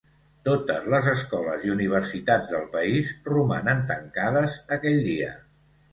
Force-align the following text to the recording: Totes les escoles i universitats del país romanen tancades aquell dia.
Totes 0.47 0.87
les 0.93 1.09
escoles 1.11 1.67
i 1.67 1.73
universitats 1.75 2.49
del 2.55 2.65
país 2.73 3.13
romanen 3.31 3.87
tancades 3.93 4.57
aquell 4.79 4.99
dia. 5.11 5.33